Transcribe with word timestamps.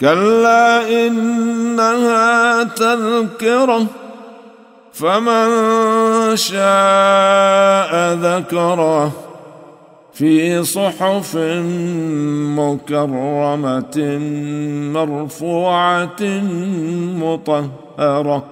كلا 0.00 0.88
إنها 1.06 2.62
تذكرة 2.62 3.86
فمن 4.92 5.46
شاء 6.36 7.92
ذكره 8.14 9.12
في 10.12 10.64
صحف 10.64 11.36
مكرمة 12.56 14.18
مرفوعة 14.94 16.22
مطهرة 17.20 18.44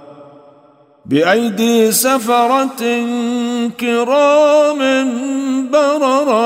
بأيدي 1.07 1.93
سفرة 1.93 2.83
كرام 3.81 4.81
بررة. 5.73 6.44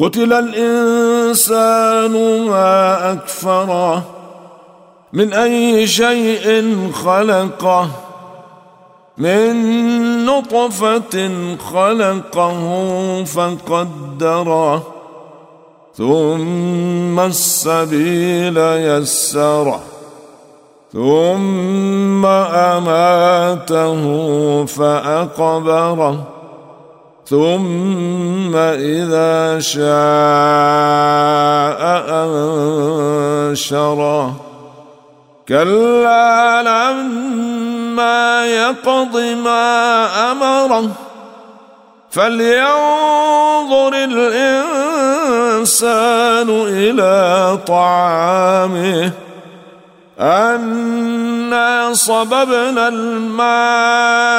قتل 0.00 0.32
الإنسان 0.32 2.12
ما 2.48 3.12
أكفره 3.12 4.02
من 5.12 5.32
أي 5.32 5.86
شيء 5.86 6.74
خلقه 6.92 7.88
من 9.18 9.54
نطفة 10.24 11.30
خلقه 11.72 12.64
فقدره 13.24 14.82
ثم 15.94 17.20
السبيل 17.20 18.58
يسره 18.58 19.80
ثم 20.92 22.26
أماته 22.76 24.02
فأقبره. 24.64 26.39
ثم 27.30 28.56
إذا 28.56 29.60
شاء 29.60 29.80
أنشره. 33.50 34.34
كلا 35.48 36.62
لما 36.62 38.46
يقض 38.46 39.16
ما 39.44 40.06
أمره. 40.32 40.90
فلينظر 42.10 43.92
الإنسان 43.94 44.90
إلى 46.50 47.58
طعامه. 47.66 49.29
أنا 50.20 51.92
صببنا 51.92 52.88
الماء 52.88 54.30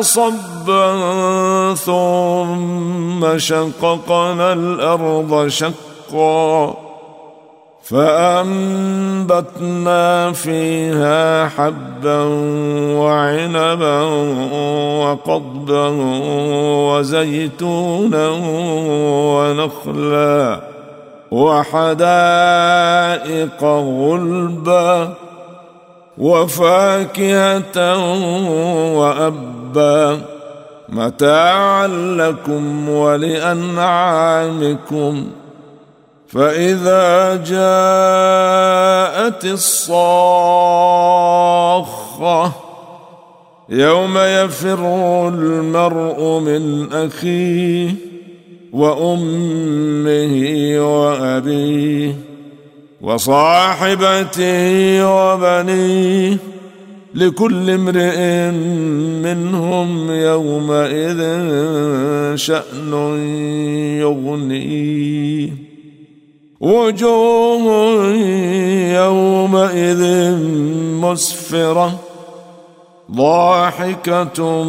صبا 0.00 1.74
ثم 1.74 3.38
شققنا 3.38 4.52
الأرض 4.52 5.48
شقا 5.48 6.74
فأنبتنا 7.90 9.52
فيها 10.32 11.48
حبا 11.48 12.22
وعنبا 12.94 14.02
وقضبا 15.02 15.88
وزيتونا 16.90 18.28
ونخلا 19.36 20.69
وحدائق 21.30 22.04
غلبا 23.64 25.14
وفاكهة 26.18 27.96
وأبا 28.94 30.20
متاعا 30.88 31.86
لكم 32.16 32.88
ولأنعامكم 32.88 34.26
فإذا 36.28 37.36
جاءت 37.36 39.44
الصاخة 39.44 40.00
يوم 43.68 44.18
يفر 44.18 44.78
المرء 45.28 46.38
من 46.38 46.92
أخيه 46.92 48.09
وأمه 48.72 50.34
وأبيه 50.78 52.14
وصاحبته 53.00 54.52
وبنيه 55.06 56.38
لكل 57.14 57.70
امرئ 57.70 58.50
منهم 59.22 60.10
يومئذ 60.10 61.20
شأن 62.36 62.92
يغنيه. 64.00 65.50
وجوه 66.60 68.04
يومئذ 68.94 70.32
مسفرة 71.00 72.00
ضاحكة 73.12 74.64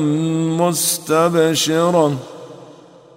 مستبشرة. 0.60 2.31